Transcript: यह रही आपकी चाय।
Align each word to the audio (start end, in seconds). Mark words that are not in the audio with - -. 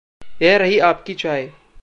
यह 0.41 0.57
रही 0.57 0.79
आपकी 0.79 1.13
चाय। 1.13 1.49